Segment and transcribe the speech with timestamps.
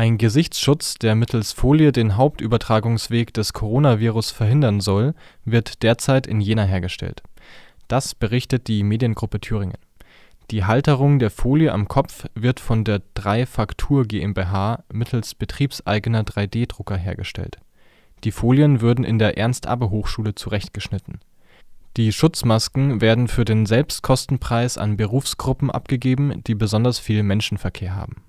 [0.00, 5.12] Ein Gesichtsschutz, der mittels Folie den Hauptübertragungsweg des Coronavirus verhindern soll,
[5.44, 7.22] wird derzeit in Jena hergestellt.
[7.86, 9.76] Das berichtet die Mediengruppe Thüringen.
[10.50, 16.96] Die Halterung der Folie am Kopf wird von der 3 Faktur GmbH mittels betriebseigener 3D-Drucker
[16.96, 17.58] hergestellt.
[18.24, 21.20] Die Folien würden in der Ernst-Abbe-Hochschule zurechtgeschnitten.
[21.98, 28.22] Die Schutzmasken werden für den Selbstkostenpreis an Berufsgruppen abgegeben, die besonders viel Menschenverkehr haben